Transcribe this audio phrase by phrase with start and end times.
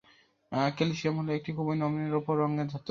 [0.77, 2.79] Calcium হল একটি খুব নমনীয় রৌপ্য রঙের ধাতু।